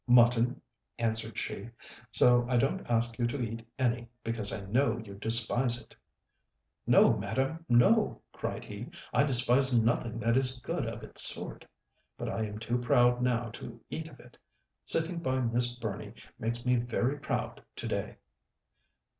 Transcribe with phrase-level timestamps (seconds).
[0.07, 0.59] "Mutton,"
[0.97, 1.69] answered she,
[2.11, 5.95] "so I don't ask you to eat any, because I know you despise it!"
[6.87, 11.67] "No, madam, no," cried he; "I despise nothing that is good of its sort;
[12.17, 14.39] but I am too proud now to eat of it.
[14.83, 18.15] Sitting by Miss Burney makes me very proud to day!"